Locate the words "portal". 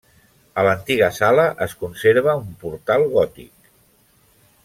2.65-3.07